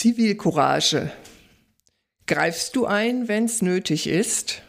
[0.00, 1.10] Zivilcourage.
[2.28, 4.62] Greifst du ein, wenn es nötig ist?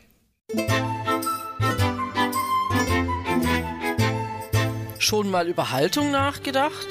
[4.97, 6.87] Schon mal über Haltung nachgedacht?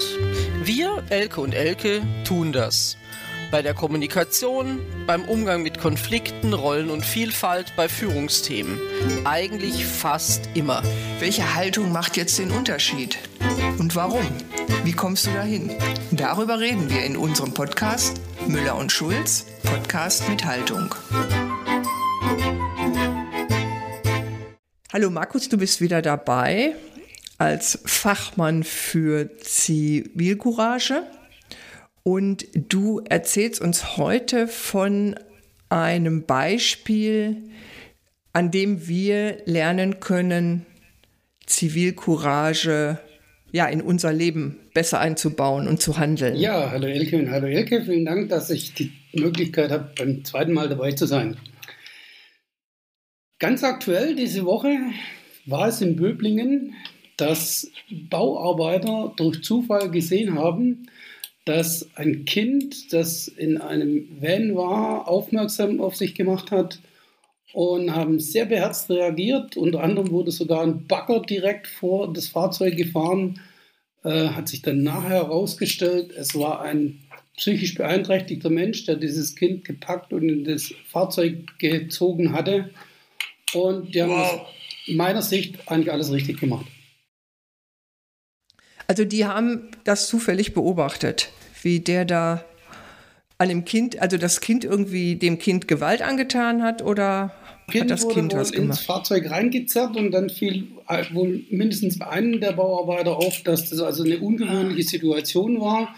[0.62, 2.96] Wir, Elke und Elke, tun das.
[3.50, 8.78] Bei der Kommunikation, beim Umgang mit Konflikten, Rollen und Vielfalt, bei Führungsthemen.
[9.24, 10.84] Eigentlich fast immer.
[11.18, 13.18] Welche Haltung macht jetzt den Unterschied?
[13.78, 14.26] Und warum?
[14.84, 15.70] Wie kommst du dahin?
[16.10, 20.94] Darüber reden wir in unserem Podcast Müller und Schulz, Podcast mit Haltung.
[24.92, 26.74] Hallo Markus, du bist wieder dabei
[27.36, 31.04] als Fachmann für Zivilcourage
[32.02, 35.14] und du erzählst uns heute von
[35.68, 37.50] einem Beispiel,
[38.32, 40.64] an dem wir lernen können,
[41.46, 42.98] Zivilcourage
[43.52, 46.36] ja, in unser Leben besser einzubauen und zu handeln.
[46.36, 47.82] Ja, hallo Elke und hallo Elke.
[47.82, 51.36] Vielen Dank, dass ich die Möglichkeit habe, beim zweiten Mal dabei zu sein.
[53.38, 54.76] Ganz aktuell diese Woche
[55.46, 56.74] war es in Böblingen,
[57.16, 57.70] dass
[58.10, 60.88] Bauarbeiter durch Zufall gesehen haben,
[61.44, 66.80] dass ein Kind, das in einem Van war, aufmerksam auf sich gemacht hat
[67.54, 69.56] und haben sehr beherzt reagiert.
[69.56, 73.40] Unter anderem wurde sogar ein Bagger direkt vor das Fahrzeug gefahren.
[74.04, 77.00] Äh, hat sich dann nachher herausgestellt, es war ein
[77.36, 82.70] psychisch beeinträchtigter Mensch, der dieses Kind gepackt und in das Fahrzeug gezogen hatte.
[83.54, 84.32] Und die haben wow.
[84.32, 84.40] aus
[84.86, 86.66] meiner Sicht eigentlich alles richtig gemacht.
[88.86, 91.30] Also die haben das zufällig beobachtet,
[91.62, 92.44] wie der da
[93.36, 97.34] an dem Kind, also das Kind irgendwie dem Kind Gewalt angetan hat oder
[97.68, 100.68] kind hat das Kind was ins Fahrzeug reingezerrt und dann fiel
[101.12, 105.94] wohl mindestens bei einem der Bauarbeiter auf, dass das also eine ungewöhnliche Situation war.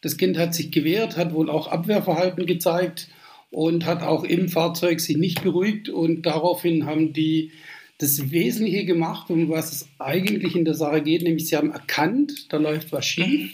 [0.00, 3.08] Das Kind hat sich gewehrt, hat wohl auch Abwehrverhalten gezeigt
[3.50, 7.52] und hat auch im Fahrzeug sich nicht beruhigt und daraufhin haben die
[7.98, 12.52] das Wesentliche gemacht, um was es eigentlich in der Sache geht, nämlich sie haben erkannt,
[12.52, 13.52] da läuft was schief.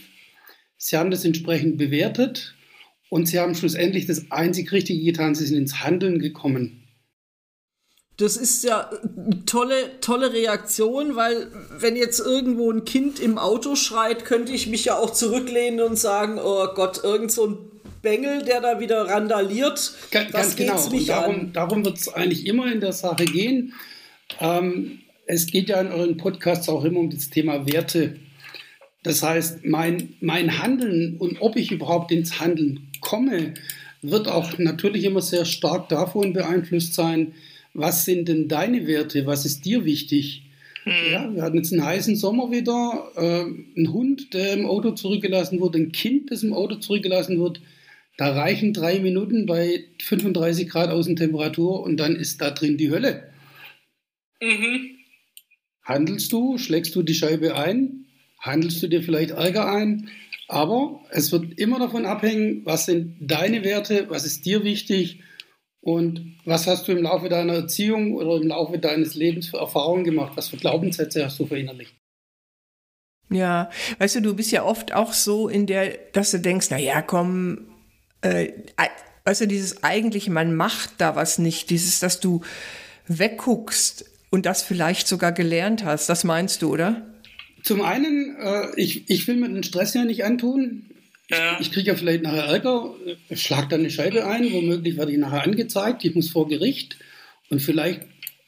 [0.78, 2.54] Sie haben das entsprechend bewertet
[3.10, 6.77] und sie haben schlussendlich das einzig Richtige getan, sie sind ins Handeln gekommen.
[8.18, 11.46] Das ist ja eine tolle, tolle Reaktion, weil
[11.78, 15.96] wenn jetzt irgendwo ein Kind im Auto schreit, könnte ich mich ja auch zurücklehnen und
[15.96, 17.58] sagen, oh Gott, irgend so ein
[18.02, 19.92] Bengel, der da wieder randaliert.
[20.10, 20.84] Ganz, das ganz genau.
[20.84, 23.72] Und darum, darum wird es eigentlich immer in der Sache gehen.
[24.40, 28.16] Ähm, es geht ja in euren Podcasts auch immer um das Thema Werte.
[29.04, 33.54] Das heißt, mein, mein Handeln und ob ich überhaupt ins Handeln komme,
[34.02, 37.34] wird auch natürlich immer sehr stark davon beeinflusst sein,
[37.78, 40.42] was sind denn deine Werte, was ist dir wichtig.
[40.84, 40.92] Hm.
[41.12, 45.60] Ja, wir hatten jetzt einen heißen Sommer wieder, äh, ein Hund, der im Auto zurückgelassen
[45.60, 47.60] wurde, ein Kind, das im Auto zurückgelassen wird.
[48.16, 53.30] Da reichen drei Minuten bei 35 Grad Außentemperatur und dann ist da drin die Hölle.
[54.42, 54.96] Mhm.
[55.84, 58.06] Handelst du, schlägst du die Scheibe ein,
[58.40, 60.08] handelst du dir vielleicht Ärger ein,
[60.48, 65.20] aber es wird immer davon abhängen, was sind deine Werte, was ist dir wichtig
[65.88, 70.04] und was hast du im Laufe deiner Erziehung oder im Laufe deines Lebens für Erfahrungen
[70.04, 71.94] gemacht, was für Glaubenssätze hast du verinnerlicht.
[73.30, 76.78] Ja, weißt du, du bist ja oft auch so in der, dass du denkst, na
[76.78, 77.68] ja, komm,
[78.22, 78.52] äh,
[79.24, 82.40] weißt du, dieses eigentliche, man macht da was nicht, dieses, dass du
[83.06, 86.08] wegguckst, und das vielleicht sogar gelernt hast.
[86.08, 87.06] Das meinst du, oder?
[87.62, 90.86] Zum einen, äh, ich, ich will mir den Stress ja nicht antun.
[91.30, 91.60] Ja.
[91.60, 92.94] Ich, kriege ja vielleicht nachher Ärger,
[93.32, 96.96] schlag dann eine Scheibe ein, womöglich werde ich nachher angezeigt, ich muss vor Gericht
[97.50, 98.00] und vielleicht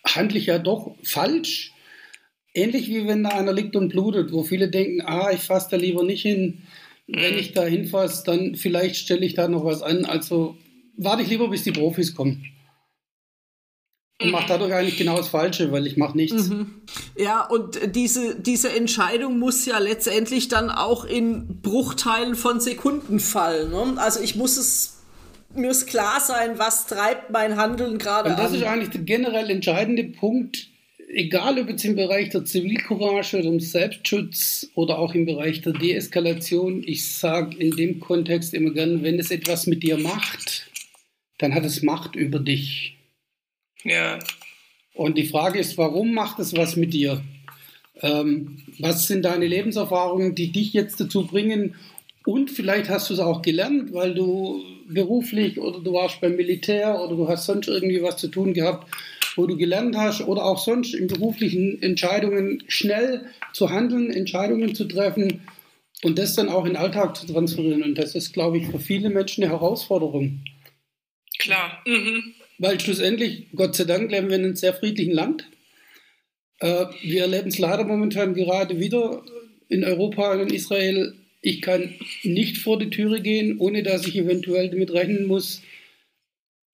[0.07, 1.73] handle ich ja doch falsch.
[2.55, 5.77] Ähnlich wie wenn da einer liegt und blutet, wo viele denken, ah, ich fasse da
[5.77, 6.63] lieber nicht hin.
[7.07, 10.05] Wenn ich da hinfasse, dann vielleicht stelle ich da noch was an.
[10.05, 10.57] Also
[10.97, 12.51] warte ich lieber, bis die Profis kommen
[14.21, 16.49] und mache dadurch eigentlich genau das Falsche, weil ich mache nichts.
[16.49, 16.83] Mhm.
[17.17, 23.71] Ja, und diese, diese Entscheidung muss ja letztendlich dann auch in Bruchteilen von Sekunden fallen.
[23.71, 23.95] Ne?
[23.97, 24.97] Also ich muss es
[25.55, 28.37] mir ist klar sein, was treibt mein Handeln gerade an.
[28.37, 30.69] Und das ist eigentlich der generell entscheidende Punkt,
[31.13, 35.73] egal ob jetzt im Bereich der Zivilcourage oder im Selbstschutz oder auch im Bereich der
[35.73, 36.83] Deeskalation.
[36.87, 40.71] Ich sage in dem Kontext immer gerne, wenn es etwas mit dir macht,
[41.39, 42.97] dann hat es Macht über dich.
[43.85, 44.19] Ja.
[44.95, 47.23] Und die Frage ist, warum macht es was mit dir?
[48.03, 51.77] Ähm, was sind deine Lebenserfahrungen, die dich jetzt dazu bringen?
[52.27, 57.01] Und vielleicht hast du es auch gelernt, weil du beruflich oder du warst beim Militär
[57.01, 58.87] oder du hast sonst irgendwie was zu tun gehabt,
[59.37, 64.85] wo du gelernt hast oder auch sonst in beruflichen Entscheidungen schnell zu handeln, Entscheidungen zu
[64.85, 65.43] treffen
[66.03, 67.83] und das dann auch in den Alltag zu transferieren.
[67.83, 70.43] Und das ist, glaube ich, für viele Menschen eine Herausforderung.
[71.39, 71.83] Klar.
[71.87, 72.35] Mhm.
[72.61, 75.47] Weil schlussendlich, Gott sei Dank, leben wir in einem sehr friedlichen Land.
[76.59, 79.25] Äh, wir erleben es leider momentan gerade wieder
[79.71, 81.15] in Europa und in Israel.
[81.41, 85.63] Ich kann nicht vor die Türe gehen, ohne dass ich eventuell damit rechnen muss,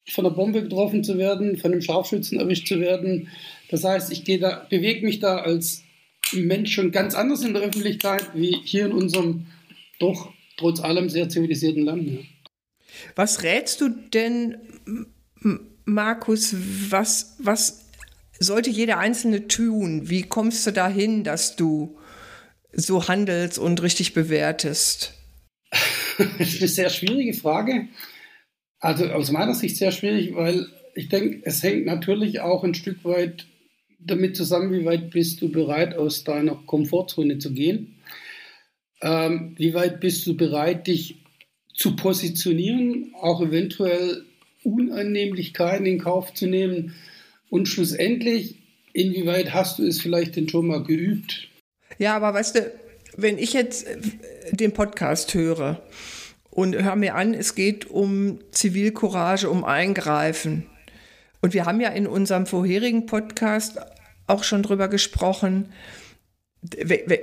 [0.08, 3.28] von einer Bombe getroffen zu werden, von einem Scharfschützen erwischt zu werden.
[3.70, 5.84] Das heißt, ich gehe da, bewege mich da als
[6.32, 9.46] Mensch schon ganz anders in der Öffentlichkeit wie hier in unserem
[10.00, 12.26] doch trotz allem sehr zivilisierten Land.
[13.14, 14.56] Was rätst du denn,
[15.86, 16.54] Markus,
[16.90, 17.86] was, was
[18.38, 20.10] sollte jeder Einzelne tun?
[20.10, 21.96] Wie kommst du dahin, dass du
[22.72, 25.14] so handelst und richtig bewertest?
[26.18, 27.88] das ist eine sehr schwierige Frage.
[28.80, 33.04] Also aus meiner Sicht sehr schwierig, weil ich denke, es hängt natürlich auch ein Stück
[33.04, 33.46] weit
[33.98, 37.96] damit zusammen, wie weit bist du bereit, aus deiner Komfortzone zu gehen?
[39.02, 41.16] Ähm, wie weit bist du bereit, dich
[41.74, 44.24] zu positionieren, auch eventuell
[44.66, 46.94] Unannehmlichkeiten in Kauf zu nehmen?
[47.48, 48.56] Und schlussendlich,
[48.92, 51.48] inwieweit hast du es vielleicht denn schon mal geübt?
[51.98, 52.72] Ja, aber weißt du,
[53.16, 53.96] wenn ich jetzt äh,
[54.50, 55.82] den Podcast höre
[56.50, 60.66] und höre mir an, es geht um Zivilcourage, um Eingreifen.
[61.40, 63.78] Und wir haben ja in unserem vorherigen Podcast
[64.26, 65.68] auch schon drüber gesprochen,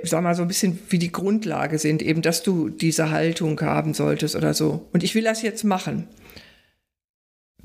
[0.04, 3.92] sag mal so ein bisschen wie die Grundlage sind, eben, dass du diese Haltung haben
[3.92, 4.88] solltest oder so.
[4.92, 6.08] Und ich will das jetzt machen.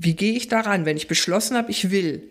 [0.02, 2.22] Wie gehe ich daran, wenn ich beschlossen habe, ich will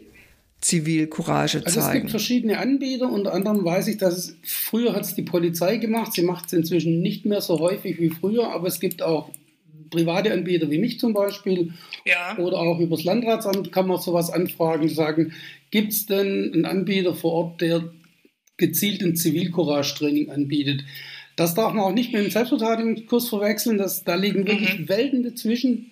[0.60, 1.66] Zivilcourage zeigen?
[1.68, 5.21] Also es gibt verschiedene Anbieter, unter anderem weiß ich, dass es, früher hat es die
[5.21, 9.04] Polizei gemacht, sie macht es inzwischen nicht mehr so häufig wie früher, aber es gibt
[9.04, 9.30] auch
[9.92, 11.74] private Anbieter wie mich zum Beispiel
[12.06, 12.38] ja.
[12.39, 15.33] oder auch übers Landratsamt kann man sowas anfragen, sagen,
[15.69, 17.83] gibt es denn einen Anbieter vor Ort, der
[18.57, 20.86] gezielt ein Zivilcourage-Training anbietet?
[21.36, 24.89] Das darf man auch nicht mit dem Selbstverteidigungskurs verwechseln, das, da liegen wirklich mhm.
[24.89, 25.92] Welten dazwischen.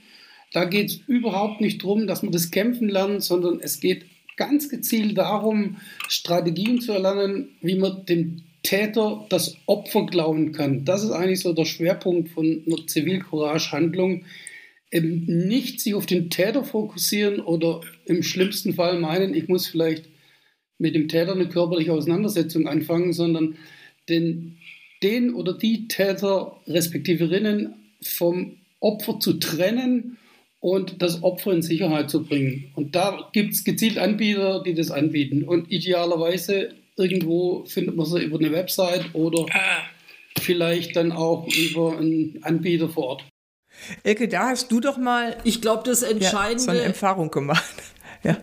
[0.53, 4.05] Da geht es überhaupt nicht darum, dass man das Kämpfen lernt, sondern es geht
[4.37, 5.77] ganz gezielt darum,
[6.07, 10.85] Strategien zu erlernen, wie man dem Täter das Opfer klauen kann.
[10.85, 14.25] Das ist eigentlich so der Schwerpunkt von einer Zivilcourage-Handlung.
[14.91, 20.05] Eben nicht sich auf den Täter fokussieren oder im schlimmsten Fall meinen, ich muss vielleicht
[20.77, 23.57] mit dem Täter eine körperliche Auseinandersetzung anfangen, sondern
[24.07, 24.57] den,
[25.03, 30.17] den oder die Täter respektive Rinnen vom Opfer zu trennen
[30.59, 32.71] und das Opfer in Sicherheit zu bringen.
[32.75, 35.43] Und da gibt es gezielt Anbieter, die das anbieten.
[35.43, 39.83] Und idealerweise irgendwo findet man sie über eine Website oder ah.
[40.39, 43.25] vielleicht dann auch über einen Anbieter vor Ort.
[44.03, 45.37] Elke, da hast du doch mal.
[45.43, 46.63] Ich glaube, das Entscheidende.
[46.63, 47.75] Ja, so eine Erfahrung gemacht.
[48.23, 48.37] ja,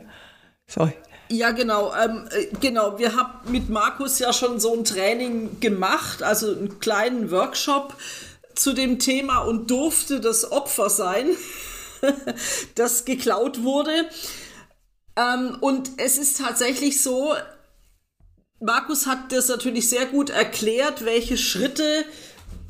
[0.66, 0.92] sorry.
[1.28, 1.92] Ja, genau.
[1.94, 2.98] Ähm, äh, genau.
[2.98, 7.96] Wir haben mit Markus ja schon so ein Training gemacht, also einen kleinen Workshop
[8.54, 11.26] zu dem Thema und durfte das Opfer sein,
[12.74, 14.08] das geklaut wurde.
[15.16, 17.34] Ähm, und es ist tatsächlich so,
[18.60, 22.04] Markus hat das natürlich sehr gut erklärt, welche Schritte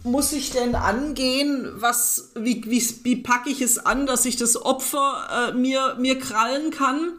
[0.02, 1.72] muss ich denn angehen?
[1.76, 6.18] Was, wie, wie, wie packe ich es an, dass ich das Opfer äh, mir, mir
[6.18, 7.14] krallen kann?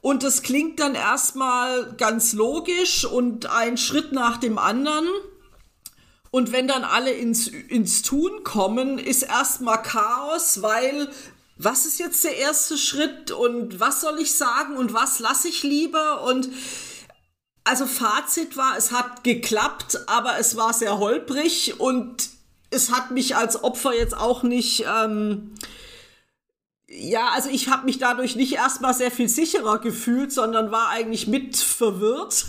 [0.00, 5.06] Und das klingt dann erstmal ganz logisch und ein Schritt nach dem anderen.
[6.34, 11.08] Und wenn dann alle ins, ins Tun kommen, ist erstmal Chaos, weil
[11.56, 15.62] was ist jetzt der erste Schritt und was soll ich sagen und was lasse ich
[15.62, 16.48] lieber und
[17.62, 22.30] also Fazit war, es hat geklappt, aber es war sehr holprig und
[22.70, 24.86] es hat mich als Opfer jetzt auch nicht.
[24.92, 25.54] Ähm,
[26.88, 31.28] ja, also ich habe mich dadurch nicht erstmal sehr viel sicherer gefühlt, sondern war eigentlich
[31.28, 32.46] mit verwirrt.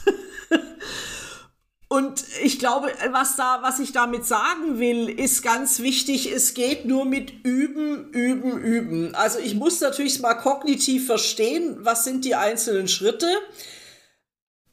[1.88, 6.32] Und ich glaube, was da, was ich damit sagen will, ist ganz wichtig.
[6.32, 9.16] Es geht nur mit Üben, Üben, Üben.
[9.16, 13.28] Also ich muss natürlich mal kognitiv verstehen, was sind die einzelnen Schritte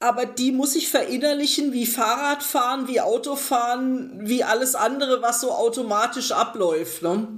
[0.02, 6.32] aber die muss ich verinnerlichen wie Fahrradfahren, wie Autofahren, wie alles andere, was so automatisch
[6.32, 7.02] abläuft.
[7.02, 7.28] Ne?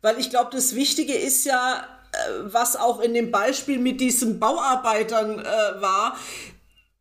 [0.00, 4.40] Weil ich glaube, das Wichtige ist ja, äh, was auch in dem Beispiel mit diesen
[4.40, 6.16] Bauarbeitern äh, war,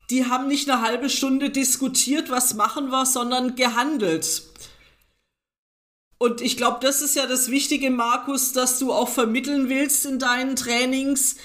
[0.10, 4.44] die haben nicht eine halbe Stunde diskutiert, was machen wir, sondern gehandelt.
[6.18, 10.18] Und ich glaube, das ist ja das Wichtige, Markus, dass du auch vermitteln willst in
[10.18, 11.36] deinen Trainings,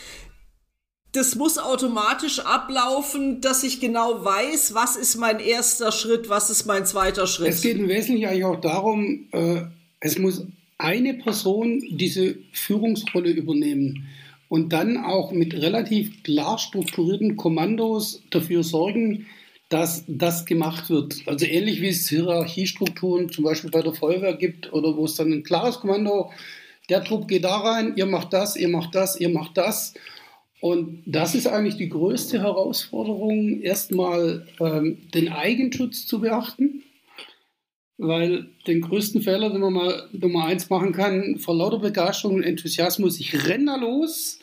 [1.13, 6.65] das muss automatisch ablaufen, dass ich genau weiß, was ist mein erster Schritt, was ist
[6.65, 7.49] mein zweiter Schritt.
[7.49, 9.63] Es geht im Wesentlichen eigentlich auch darum, äh,
[10.01, 10.47] es muss
[10.79, 14.09] eine Person diese Führungsrolle übernehmen
[14.53, 19.25] und dann auch mit relativ klar strukturierten Kommandos dafür sorgen,
[19.71, 21.23] dass das gemacht wird.
[21.25, 25.33] Also ähnlich wie es Hierarchiestrukturen zum Beispiel bei der Feuerwehr gibt oder wo es dann
[25.33, 26.31] ein klares Kommando,
[26.91, 29.95] der Trupp geht da rein, ihr macht das, ihr macht das, ihr macht das.
[30.61, 36.83] Und das ist eigentlich die größte Herausforderung, erstmal ähm, den Eigenschutz zu beachten.
[38.05, 42.43] Weil den größten Fehler, den man mal Nummer eins machen kann, vor lauter Begeisterung und
[42.43, 44.41] Enthusiasmus, ich renne da los,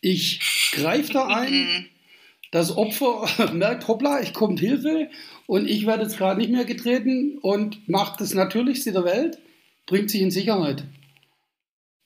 [0.00, 1.86] ich greife da ein, mhm.
[2.52, 5.10] das Opfer merkt, hoppla, ich komme Hilfe
[5.46, 9.38] und ich werde jetzt gerade nicht mehr getreten und macht das Natürlichste der Welt,
[9.86, 10.84] bringt sich in Sicherheit.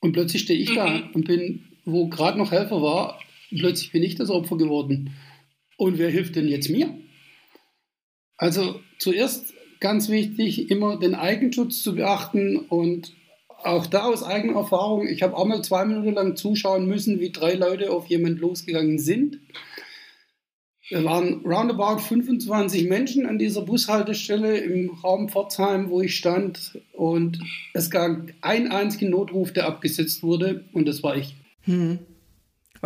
[0.00, 1.10] Und plötzlich stehe ich da mhm.
[1.12, 5.14] und bin, wo gerade noch Helfer war, plötzlich bin ich das Opfer geworden.
[5.76, 6.96] Und wer hilft denn jetzt mir?
[8.38, 13.12] Also zuerst ganz wichtig, immer den Eigenschutz zu beachten und
[13.62, 17.30] auch da aus eigener Erfahrung, ich habe auch mal zwei Minuten lang zuschauen müssen, wie
[17.30, 19.40] drei Leute auf jemand losgegangen sind.
[20.88, 26.80] Wir waren roundabout 25 Menschen an dieser Bushaltestelle im Raum Pforzheim, wo ich stand.
[26.92, 27.40] Und
[27.74, 31.34] es gab einen einzigen Notruf, der abgesetzt wurde, und das war ich.
[31.62, 31.98] Hm.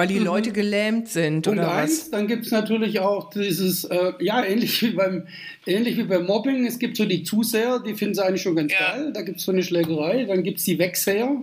[0.01, 0.25] Weil die mhm.
[0.25, 2.11] Leute gelähmt sind, Punkt oder eins, was?
[2.11, 5.27] Dann gibt es natürlich auch dieses, äh, ja, ähnlich wie, beim,
[5.67, 6.65] ähnlich wie beim Mobbing.
[6.65, 8.79] Es gibt so die Zuseher, die finden es eigentlich schon ganz ja.
[8.79, 9.13] geil.
[9.13, 10.25] Da gibt es so eine Schlägerei.
[10.25, 11.37] Dann gibt es die Wegseher,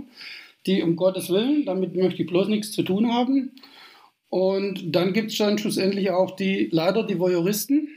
[0.65, 3.51] die um Gottes Willen, damit möchte ich bloß nichts zu tun haben.
[4.29, 7.89] Und dann gibt es dann schlussendlich auch die, leider die Voyeuristen,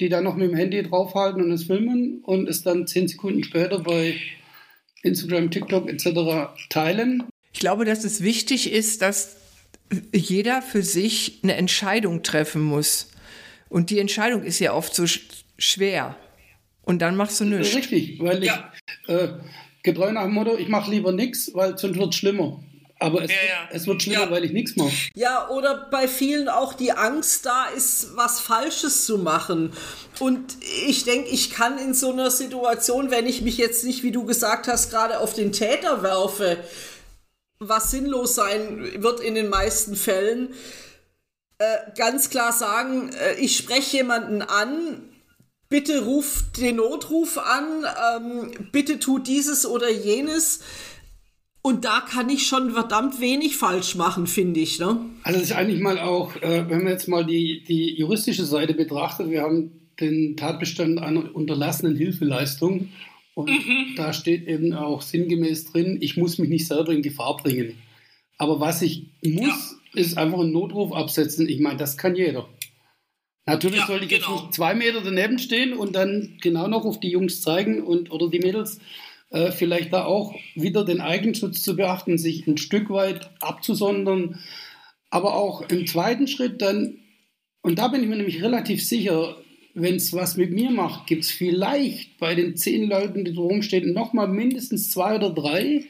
[0.00, 3.44] die dann noch mit dem Handy draufhalten und es filmen und es dann zehn Sekunden
[3.44, 4.16] später bei
[5.04, 6.58] Instagram, TikTok etc.
[6.68, 7.22] teilen.
[7.52, 9.37] Ich glaube, dass es wichtig ist, dass
[10.12, 13.10] jeder für sich eine Entscheidung treffen muss.
[13.68, 15.20] Und die Entscheidung ist ja oft so sch
[15.58, 16.16] schwer.
[16.82, 17.74] Und dann machst du nichts.
[17.74, 18.72] Richtig, weil ich ja.
[19.08, 19.28] äh,
[19.82, 22.62] getreu nach dem Motto, ich mache lieber nichts, weil sonst wird es schlimmer.
[23.00, 23.68] Aber es, ja, ja.
[23.70, 24.90] es wird schlimmer, weil ich nichts mache.
[25.14, 29.72] Ja, oder bei vielen auch die Angst da ist, was Falsches zu machen.
[30.18, 30.56] Und
[30.88, 34.24] ich denke, ich kann in so einer Situation, wenn ich mich jetzt nicht, wie du
[34.24, 36.58] gesagt hast, gerade auf den Täter werfe,
[37.60, 40.50] was sinnlos sein wird in den meisten Fällen,
[41.58, 41.64] äh,
[41.96, 45.02] ganz klar sagen, äh, ich spreche jemanden an,
[45.68, 47.84] bitte ruf den Notruf an,
[48.16, 50.60] ähm, bitte tu dieses oder jenes.
[51.60, 54.78] Und da kann ich schon verdammt wenig falsch machen, finde ich.
[54.78, 55.00] Ne?
[55.24, 58.74] Also das ist eigentlich mal auch, äh, wenn man jetzt mal die, die juristische Seite
[58.74, 62.90] betrachtet, wir haben den Tatbestand einer unterlassenen Hilfeleistung
[63.38, 63.94] und mhm.
[63.94, 67.80] da steht eben auch sinngemäß drin, ich muss mich nicht selber in Gefahr bringen.
[68.36, 70.00] Aber was ich muss, ja.
[70.00, 71.48] ist einfach einen Notruf absetzen.
[71.48, 72.48] Ich meine, das kann jeder.
[73.46, 74.32] Natürlich ja, sollte ich genau.
[74.32, 78.10] jetzt nicht zwei Meter daneben stehen und dann genau noch auf die Jungs zeigen und
[78.10, 78.80] oder die Mädels
[79.30, 84.40] äh, vielleicht da auch wieder den Eigenschutz zu beachten, sich ein Stück weit abzusondern.
[85.10, 86.98] Aber auch im zweiten Schritt dann,
[87.62, 89.36] und da bin ich mir nämlich relativ sicher,
[89.80, 93.62] wenn es was mit mir macht, gibt es vielleicht bei den zehn Leuten, die drum
[93.62, 95.84] stehen, nochmal mindestens zwei oder drei,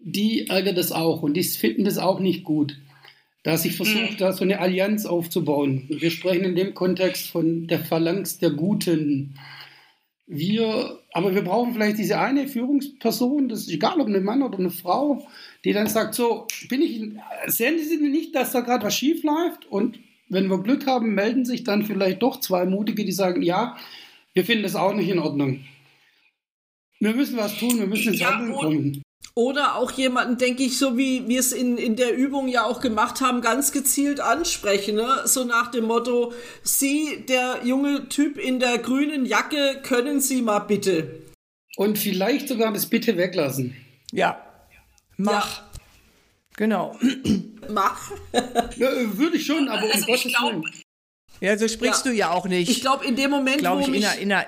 [0.00, 2.78] die ärgert das auch und die finden das auch nicht gut.
[3.42, 4.16] Dass ich versuche, mhm.
[4.18, 5.86] da so eine Allianz aufzubauen.
[5.88, 9.38] Wir sprechen in dem Kontext von der Phalanx der Guten.
[10.26, 14.58] Wir, aber wir brauchen vielleicht diese eine Führungsperson, das ist egal, ob eine Mann oder
[14.58, 15.26] eine Frau,
[15.64, 17.00] die dann sagt: So, bin ich,
[17.46, 19.64] sehen Sie nicht, dass da gerade was schief läuft?
[19.70, 19.98] Und
[20.28, 23.76] wenn wir Glück haben, melden sich dann vielleicht doch zwei Mutige, die sagen, ja,
[24.34, 25.64] wir finden das auch nicht in Ordnung.
[27.00, 29.02] Wir müssen was tun, wir müssen ins ja, Handeln kommen.
[29.34, 32.80] Oder auch jemanden, denke ich, so wie wir es in, in der Übung ja auch
[32.80, 34.96] gemacht haben, ganz gezielt ansprechen.
[34.96, 35.22] Ne?
[35.26, 36.32] So nach dem Motto,
[36.64, 41.22] Sie, der junge Typ in der grünen Jacke, können Sie mal bitte.
[41.76, 43.76] Und vielleicht sogar das Bitte weglassen.
[44.10, 44.44] Ja.
[45.16, 45.58] Mach.
[45.58, 45.67] Ja.
[46.58, 46.96] Genau.
[47.70, 48.10] Mach.
[48.76, 50.64] ja, würde ich schon, aber also um Gottes Willen.
[51.40, 52.10] Ja, so sprichst ja.
[52.10, 52.68] du ja auch nicht.
[52.68, 54.46] Ich glaube, in dem Moment, glaube ich, in einer, in einer,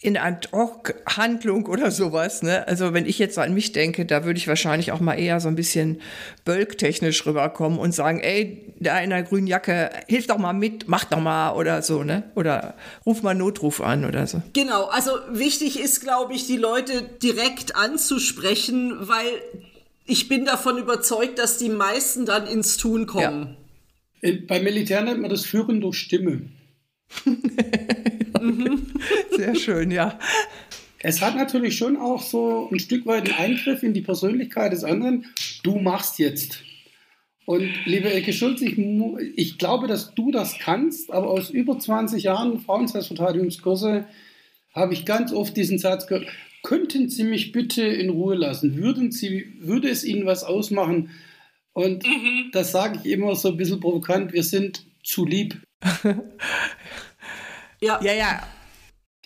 [0.00, 2.42] in einer Ad-Hoc-Handlung oder sowas.
[2.42, 2.66] Ne?
[2.66, 5.46] Also wenn ich jetzt an mich denke, da würde ich wahrscheinlich auch mal eher so
[5.46, 6.00] ein bisschen
[6.44, 11.04] bölktechnisch rüberkommen und sagen, ey, da in der grünen Jacke, hilf doch mal mit, mach
[11.04, 12.24] doch mal oder so, ne?
[12.34, 12.74] Oder
[13.06, 14.42] ruf mal Notruf an oder so.
[14.54, 19.40] Genau, also wichtig ist, glaube ich, die Leute direkt anzusprechen, weil
[20.06, 23.56] ich bin davon überzeugt, dass die meisten dann ins Tun kommen.
[24.22, 24.32] Ja.
[24.46, 26.48] Beim Militär nennt man das Führen durch Stimme.
[29.30, 30.18] Sehr schön, ja.
[31.00, 34.84] Es hat natürlich schon auch so ein Stück weit einen Eingriff in die Persönlichkeit des
[34.84, 35.26] anderen.
[35.62, 36.62] Du machst jetzt.
[37.44, 42.22] Und liebe Elke Schulz, ich, ich glaube, dass du das kannst, aber aus über 20
[42.22, 44.06] Jahren Frauenrechtsverteidigungskurse
[44.74, 46.26] habe ich ganz oft diesen Satz gehört,
[46.64, 48.76] könnten Sie mich bitte in Ruhe lassen?
[48.76, 51.10] Würden Sie, würde es Ihnen was ausmachen?
[51.72, 52.50] Und mhm.
[52.52, 55.60] das sage ich immer so ein bisschen provokant, wir sind zu lieb.
[57.80, 58.14] Ja, ja.
[58.14, 58.48] ja.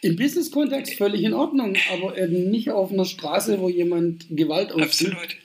[0.00, 5.12] Im Business-Kontext völlig in Ordnung, aber eben nicht auf einer Straße, wo jemand Gewalt ausübt.
[5.12, 5.37] Absolut.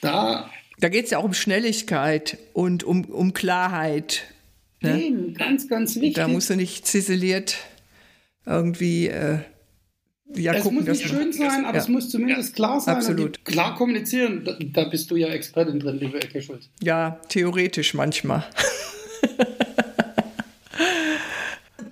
[0.00, 4.24] Da, da geht es ja auch um Schnelligkeit und um, um Klarheit.
[4.80, 5.02] Ne?
[5.02, 6.14] Eben, ganz, ganz wichtig.
[6.14, 7.56] Da musst du nicht ziseliert
[8.46, 9.38] irgendwie äh,
[10.32, 11.82] ja, es gucken, muss nicht schön sein, aber ja.
[11.82, 12.54] es muss zumindest ja.
[12.54, 12.96] klar sein.
[12.96, 13.44] Absolut.
[13.44, 16.68] Klar kommunizieren, da, da, bist du ja Expertin drin, liebe Ecke Schulz.
[16.82, 18.44] Ja, theoretisch manchmal.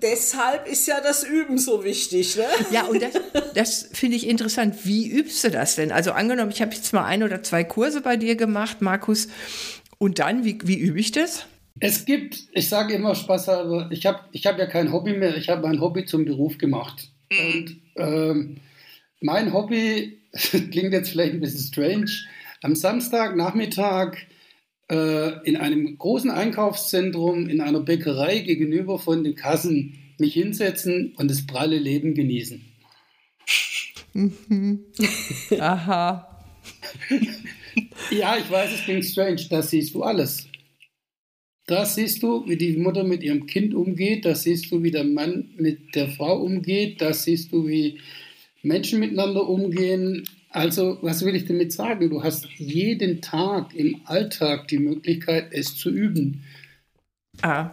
[0.03, 2.37] Deshalb ist ja das Üben so wichtig.
[2.37, 2.45] Ne?
[2.73, 3.13] Ja, und das,
[3.55, 4.85] das finde ich interessant.
[4.85, 5.93] Wie übst du das denn?
[5.93, 9.29] Also angenommen, ich habe jetzt mal ein oder zwei Kurse bei dir gemacht, Markus.
[9.99, 11.47] Und dann, wie, wie übe ich das?
[11.79, 15.37] Es gibt, ich sage immer Spaß, aber ich habe ich hab ja kein Hobby mehr,
[15.37, 17.12] ich habe mein Hobby zum Beruf gemacht.
[17.33, 17.55] Mhm.
[17.55, 18.57] Und ähm,
[19.21, 22.11] mein Hobby klingt jetzt vielleicht ein bisschen strange.
[22.63, 24.17] Am Samstagnachmittag
[24.91, 31.31] äh, in einem großen Einkaufszentrum, in einer Bäckerei gegenüber von den Kassen mich hinsetzen und
[31.31, 32.65] das pralle Leben genießen.
[34.13, 34.85] Mhm.
[35.59, 36.45] Aha.
[38.11, 39.47] ja, ich weiß, es klingt strange.
[39.49, 40.47] Das siehst du alles.
[41.73, 44.27] Das siehst du, wie die Mutter mit ihrem Kind umgeht.
[44.27, 47.01] Das siehst du, wie der Mann mit der Frau umgeht.
[47.01, 47.99] Das siehst du, wie
[48.63, 50.29] Menschen miteinander umgehen.
[50.51, 52.11] Also, was will ich damit sagen?
[52.11, 56.45] Du hast jeden Tag im Alltag die Möglichkeit, es zu üben.
[57.41, 57.71] Ah.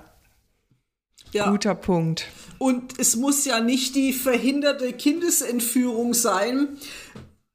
[1.34, 1.52] Ja.
[1.52, 2.26] Guter Punkt.
[2.58, 6.70] Und es muss ja nicht die verhinderte Kindesentführung sein,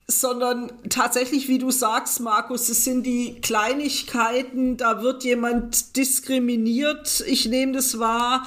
[0.06, 7.46] sondern tatsächlich, wie du sagst, Markus, es sind die Kleinigkeiten, da wird jemand diskriminiert, ich
[7.46, 8.46] nehme das wahr,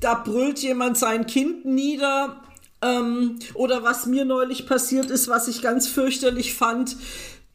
[0.00, 2.42] da brüllt jemand sein Kind nieder.
[2.82, 6.96] Ähm, oder was mir neulich passiert ist, was ich ganz fürchterlich fand,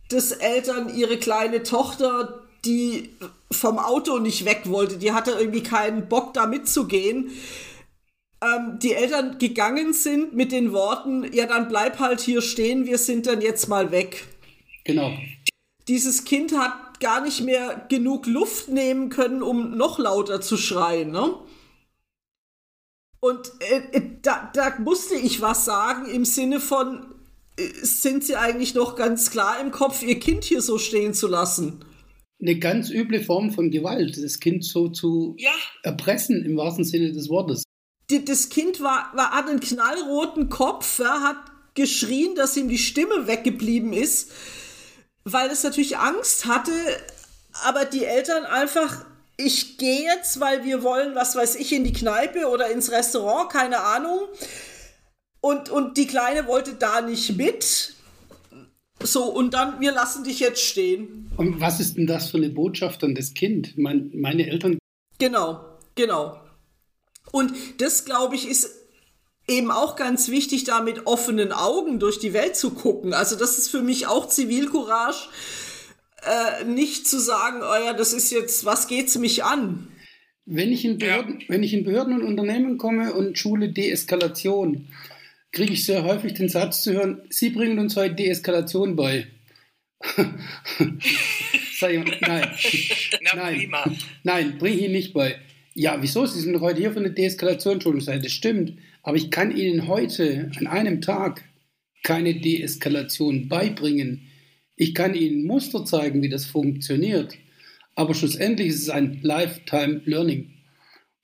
[0.10, 3.10] dass Eltern ihre kleine Tochter, die
[3.52, 7.32] vom Auto nicht weg wollte, die hatte irgendwie keinen Bock da mitzugehen,
[8.42, 12.98] ähm, die Eltern gegangen sind mit den Worten, ja, dann bleib halt hier stehen, wir
[12.98, 14.26] sind dann jetzt mal weg.
[14.84, 15.12] Genau.
[15.88, 21.12] Dieses Kind hat gar nicht mehr genug Luft nehmen können, um noch lauter zu schreien,
[21.12, 21.36] ne?
[23.20, 27.06] Und äh, äh da, da musste ich was sagen im Sinne von,
[27.58, 31.28] äh, sind Sie eigentlich noch ganz klar im Kopf, Ihr Kind hier so stehen zu
[31.28, 31.84] lassen?
[32.42, 35.54] Eine ganz üble Form von Gewalt, das Kind so zu ja.
[35.84, 37.65] erpressen im wahrsten Sinne des Wortes
[38.10, 41.38] das Kind war, war, hat einen knallroten Kopf, ja, hat
[41.74, 44.32] geschrien, dass ihm die Stimme weggeblieben ist,
[45.24, 46.72] weil es natürlich Angst hatte,
[47.64, 49.06] aber die Eltern einfach,
[49.38, 53.50] ich gehe jetzt, weil wir wollen, was weiß ich, in die Kneipe oder ins Restaurant,
[53.50, 54.20] keine Ahnung.
[55.42, 57.94] Und, und die Kleine wollte da nicht mit.
[59.04, 61.32] So, und dann, wir lassen dich jetzt stehen.
[61.38, 63.78] Und was ist denn das für eine Botschaft an das Kind?
[63.78, 64.80] Mein, meine Eltern.
[65.20, 65.66] Genau,
[65.96, 66.40] genau.
[67.36, 68.70] Und das, glaube ich, ist
[69.46, 73.14] eben auch ganz wichtig, da mit offenen Augen durch die Welt zu gucken.
[73.14, 75.28] Also das ist für mich auch Zivilcourage,
[76.24, 79.90] äh, nicht zu sagen, oh ja, das ist jetzt, was geht's mich an?
[80.46, 81.46] Wenn ich in Behörden, ja.
[81.50, 84.88] wenn ich in Behörden und Unternehmen komme und schule Deeskalation,
[85.52, 89.28] kriege ich sehr häufig den Satz zu hören, Sie bringen uns heute Deeskalation bei.
[91.80, 92.50] Sag ich, nein.
[93.24, 93.98] Na, nein.
[94.24, 95.38] Nein, bringe ich Ihnen nicht bei.
[95.78, 96.26] Ja, wieso?
[96.26, 98.02] Sie sind heute hier von der Deeskalationsschulung.
[98.06, 98.78] Das stimmt.
[99.04, 101.44] Aber ich kann Ihnen heute an einem Tag
[102.04, 104.30] keine Deeskalation beibringen.
[104.78, 107.36] Ich kann Ihnen Muster zeigen, wie das funktioniert.
[107.94, 110.54] Aber schlussendlich ist es ein Lifetime Learning.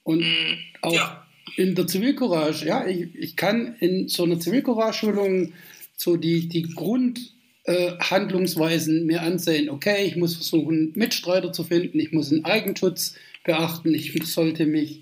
[0.03, 0.57] Und mhm.
[0.81, 1.25] auch ja.
[1.55, 5.53] in der Zivilcourage, ja, ich, ich kann in so einer Zivilcourage-Schulung
[5.95, 9.69] so die, die Grundhandlungsweisen äh, mir ansehen.
[9.69, 15.01] Okay, ich muss versuchen, Mitstreiter zu finden, ich muss einen Eigenschutz beachten, ich sollte mich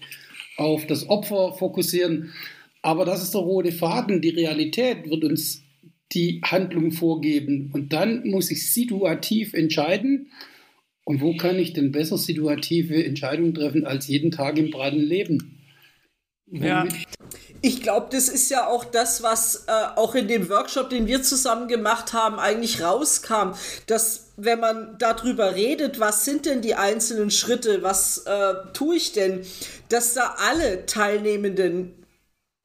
[0.58, 2.34] auf das Opfer fokussieren.
[2.82, 4.22] Aber das ist der rote Faden.
[4.22, 5.64] Die Realität wird uns
[6.14, 7.70] die Handlung vorgeben.
[7.74, 10.32] Und dann muss ich situativ entscheiden.
[11.06, 15.60] Und wo kann ich denn besser situative Entscheidungen treffen als jeden Tag im breiten Leben?
[16.52, 16.88] Ja.
[17.62, 21.22] Ich glaube, das ist ja auch das, was äh, auch in dem Workshop, den wir
[21.22, 23.52] zusammen gemacht haben, eigentlich rauskam,
[23.86, 29.12] dass wenn man darüber redet, was sind denn die einzelnen Schritte, was äh, tue ich
[29.12, 29.46] denn,
[29.90, 32.06] dass da alle Teilnehmenden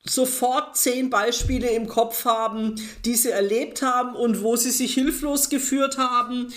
[0.06, 5.48] sofort zehn Beispiele im Kopf haben, die sie erlebt haben und wo sie sich hilflos
[5.48, 6.52] geführt haben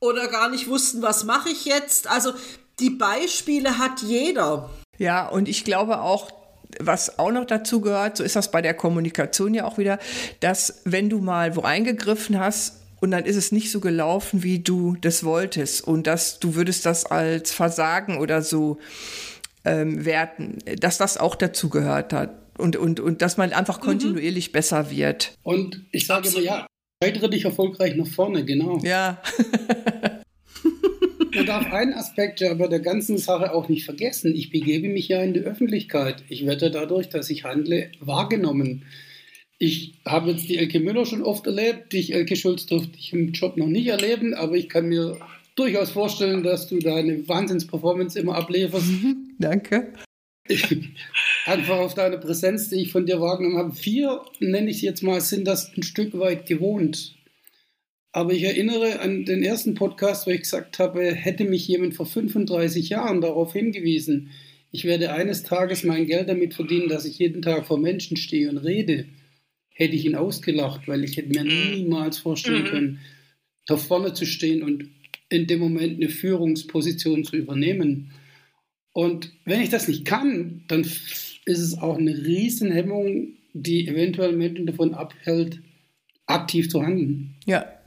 [0.00, 2.08] oder gar nicht wussten, was mache ich jetzt.
[2.08, 2.32] Also
[2.78, 4.70] die Beispiele hat jeder.
[4.98, 6.30] Ja, und ich glaube auch,
[6.78, 9.98] was auch noch dazu gehört, so ist das bei der Kommunikation ja auch wieder,
[10.38, 14.58] dass wenn du mal wo eingegriffen hast und dann ist es nicht so gelaufen, wie
[14.58, 18.78] du das wolltest und dass du würdest das als Versagen oder so
[19.64, 22.36] ähm, Werten, dass das auch dazu gehört hat.
[22.58, 23.84] Und, und, und dass man einfach mhm.
[23.84, 24.52] kontinuierlich mhm.
[24.52, 25.32] besser wird.
[25.42, 26.66] Und ich sage immer, ja,
[27.02, 28.78] scheitere dich erfolgreich nach vorne, genau.
[28.82, 29.22] Ja.
[31.32, 34.34] Man darf einen Aspekt ja bei der ganzen Sache auch nicht vergessen.
[34.34, 36.24] Ich begebe mich ja in die Öffentlichkeit.
[36.28, 38.84] Ich werde dadurch, dass ich handle, wahrgenommen.
[39.62, 41.92] Ich habe jetzt die Elke Müller schon oft erlebt.
[41.92, 45.18] Dich, Elke Schulz, durfte ich im Job noch nicht erleben, aber ich kann mir
[45.54, 48.88] durchaus vorstellen, dass du da eine Wahnsinns-Performance immer ablieferst.
[49.38, 49.92] Danke.
[51.44, 53.74] Einfach auf deine Präsenz, die ich von dir wahrgenommen habe.
[53.74, 57.16] Vier, nenne ich jetzt mal, sind das ein Stück weit gewohnt.
[58.12, 62.06] Aber ich erinnere an den ersten Podcast, wo ich gesagt habe, hätte mich jemand vor
[62.06, 64.30] 35 Jahren darauf hingewiesen,
[64.72, 68.48] ich werde eines Tages mein Geld damit verdienen, dass ich jeden Tag vor Menschen stehe
[68.48, 69.04] und rede,
[69.80, 71.74] hätte ich ihn ausgelacht, weil ich hätte mir mhm.
[71.74, 72.68] niemals vorstellen mhm.
[72.68, 73.00] können,
[73.66, 74.88] da vorne zu stehen und
[75.28, 78.12] in dem Moment eine Führungsposition zu übernehmen.
[78.92, 84.66] Und wenn ich das nicht kann, dann ist es auch eine Riesenhemmung, die eventuell Menschen
[84.66, 85.60] davon abhält,
[86.26, 87.36] aktiv zu handeln.
[87.46, 87.80] Ja,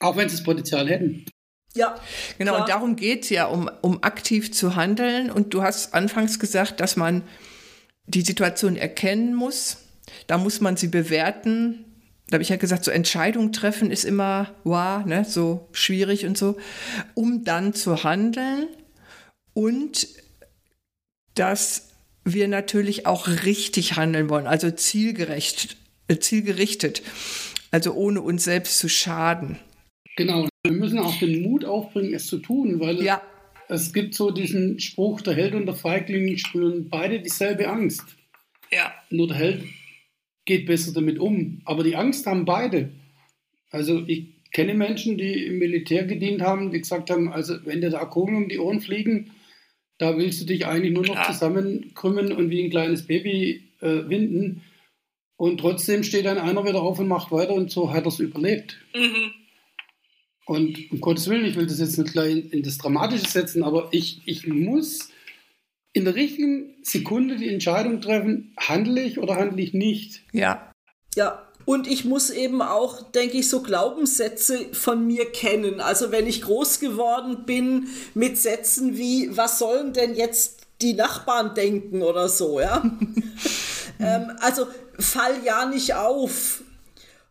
[0.00, 1.26] auch wenn sie das Potenzial hätten.
[1.74, 1.94] Ja.
[2.38, 2.62] Genau, klar.
[2.62, 5.30] und darum geht es ja, um, um aktiv zu handeln.
[5.30, 7.22] Und du hast anfangs gesagt, dass man
[8.06, 9.76] die Situation erkennen muss.
[10.26, 11.84] Da muss man sie bewerten.
[12.28, 16.38] Da habe ich ja gesagt, so Entscheidungen treffen ist immer, wow, ne, so schwierig und
[16.38, 16.56] so,
[17.14, 18.68] um dann zu handeln.
[19.52, 20.06] Und
[21.34, 21.90] dass
[22.24, 25.76] wir natürlich auch richtig handeln wollen, also zielgerecht,
[26.08, 27.02] äh, zielgerichtet,
[27.70, 29.58] also ohne uns selbst zu schaden.
[30.16, 33.22] Genau, wir müssen auch den Mut aufbringen, es zu tun, weil ja.
[33.68, 38.04] es gibt so diesen Spruch, der Held und der Feigling spüren beide dieselbe Angst.
[38.70, 38.92] Ja.
[39.10, 39.64] Nur der Held
[40.50, 41.60] geht besser damit um.
[41.64, 42.90] Aber die Angst haben beide.
[43.70, 47.90] Also ich kenne Menschen, die im Militär gedient haben, die gesagt haben, also wenn dir
[47.90, 49.30] da Kugeln um die Ohren fliegen,
[49.98, 51.24] da willst du dich eigentlich nur noch ja.
[51.24, 54.62] zusammenkrümmen und wie ein kleines Baby äh, winden.
[55.36, 58.18] Und trotzdem steht dann einer wieder auf und macht weiter und so hat er es
[58.18, 58.76] überlebt.
[58.92, 59.30] Mhm.
[60.46, 63.88] Und um Gottes Willen, ich will das jetzt nicht gleich in das Dramatische setzen, aber
[63.92, 65.10] ich, ich muss
[65.92, 70.22] in der richtigen Sekunde die Entscheidung treffen, handle ich oder handle ich nicht.
[70.32, 70.72] Ja.
[71.14, 75.80] Ja, und ich muss eben auch, denke ich, so Glaubenssätze von mir kennen.
[75.80, 81.54] Also wenn ich groß geworden bin mit Sätzen wie, was sollen denn jetzt die Nachbarn
[81.54, 82.82] denken oder so, ja.
[84.00, 84.66] ähm, also
[84.98, 86.62] fall ja nicht auf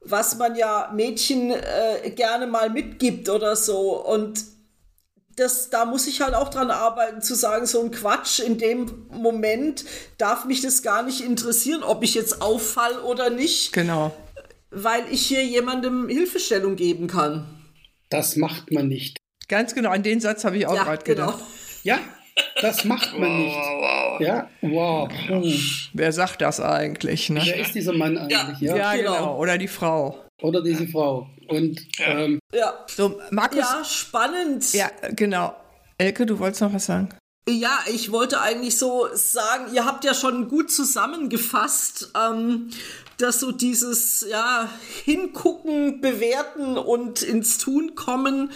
[0.02, 4.04] was man ja Mädchen äh, gerne mal mitgibt oder so.
[4.04, 4.44] Und
[5.40, 9.08] das, da muss ich halt auch dran arbeiten, zu sagen, so ein Quatsch, in dem
[9.10, 9.86] Moment
[10.18, 13.72] darf mich das gar nicht interessieren, ob ich jetzt auffall oder nicht.
[13.74, 14.16] Genau.
[14.72, 17.48] Weil ich hier jemandem Hilfestellung geben kann.
[18.10, 19.18] Das macht man nicht.
[19.48, 21.38] Ganz genau, an den Satz habe ich auch ja, gerade gedacht.
[21.38, 21.48] Genau.
[21.84, 22.00] Ja,
[22.62, 23.56] das macht man nicht.
[23.56, 24.22] Wow, wow.
[24.22, 25.10] Ja, wow.
[25.28, 25.60] Hm.
[25.94, 27.30] Wer sagt das eigentlich?
[27.30, 27.42] Ne?
[27.44, 28.60] Wer ist dieser Mann eigentlich?
[28.60, 29.14] Ja, ja genau.
[29.14, 29.38] genau.
[29.40, 30.29] Oder die Frau.
[30.42, 31.30] Oder diese Frau.
[31.48, 32.86] Und ähm, ja.
[32.88, 33.60] So, Markus.
[33.60, 34.74] Ja, spannend.
[34.74, 35.56] Ja, genau.
[35.98, 37.10] Elke, du wolltest noch was sagen?
[37.48, 42.70] Ja, ich wollte eigentlich so sagen, ihr habt ja schon gut zusammengefasst, ähm,
[43.18, 44.70] dass so dieses ja,
[45.04, 48.52] Hingucken, Bewerten und ins Tun kommen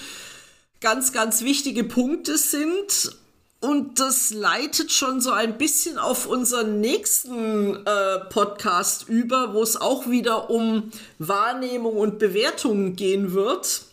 [0.84, 3.18] ganz, ganz wichtige Punkte sind.
[3.64, 9.80] Und das leitet schon so ein bisschen auf unseren nächsten äh, Podcast über, wo es
[9.80, 13.84] auch wieder um Wahrnehmung und Bewertung gehen wird.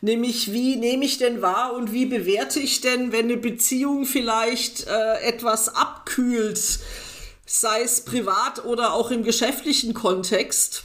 [0.00, 4.86] Nämlich, wie nehme ich denn wahr und wie bewerte ich denn, wenn eine Beziehung vielleicht
[4.86, 6.78] äh, etwas abkühlt,
[7.44, 10.84] sei es privat oder auch im geschäftlichen Kontext.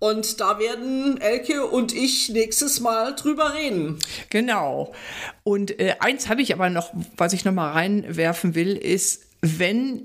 [0.00, 3.98] Und da werden Elke und ich nächstes Mal drüber reden.
[4.30, 4.92] Genau.
[5.44, 10.02] Und äh, eins habe ich aber noch, was ich noch mal reinwerfen will, ist, wenn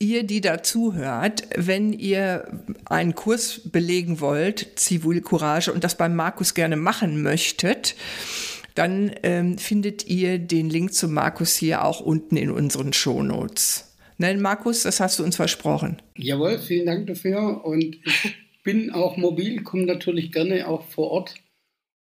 [0.00, 6.76] ihr, die dazuhört, wenn ihr einen Kurs belegen wollt, Zivilcourage, und das beim Markus gerne
[6.76, 7.94] machen möchtet,
[8.74, 13.92] dann ähm, findet ihr den Link zu Markus hier auch unten in unseren Shownotes.
[14.18, 16.02] Nein, Markus, das hast du uns versprochen.
[16.16, 17.64] Jawohl, vielen Dank dafür.
[17.64, 21.34] Und ich bin auch mobil, komme natürlich gerne auch vor Ort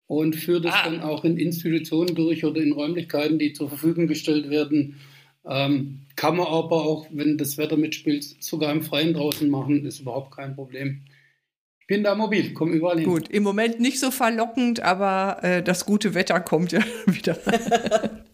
[0.07, 0.85] und führe das ah.
[0.85, 5.01] dann auch in Institutionen durch oder in Räumlichkeiten, die zur Verfügung gestellt werden.
[5.45, 10.01] Ähm, kann man aber auch, wenn das Wetter mitspielt, sogar im Freien draußen machen, ist
[10.01, 11.03] überhaupt kein Problem.
[11.81, 13.09] Ich bin da mobil, komme überall hin.
[13.09, 17.39] Gut, im Moment nicht so verlockend, aber äh, das gute Wetter kommt ja wieder.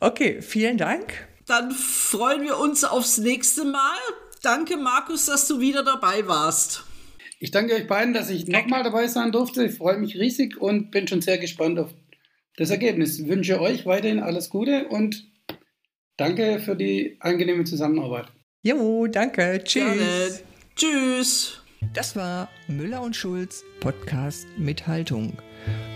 [0.00, 1.28] okay, vielen Dank.
[1.46, 3.96] Dann freuen wir uns aufs nächste Mal.
[4.42, 6.84] Danke, Markus, dass du wieder dabei warst.
[7.40, 9.64] Ich danke euch beiden, dass ich nochmal dabei sein durfte.
[9.64, 11.94] Ich freue mich riesig und bin schon sehr gespannt auf
[12.56, 13.18] das Ergebnis.
[13.18, 15.24] Ich wünsche euch weiterhin alles Gute und
[16.16, 18.26] danke für die angenehme Zusammenarbeit.
[18.62, 19.62] Jo, danke.
[19.62, 19.84] Tschüss.
[19.84, 20.40] Gerne.
[20.74, 21.62] Tschüss.
[21.94, 25.38] Das war Müller und Schulz Podcast mit Haltung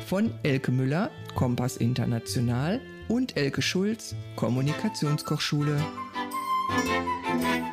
[0.06, 5.76] von Elke Müller, Kompass International und Elke Schulz, Kommunikationskochschule.
[6.68, 7.71] Musik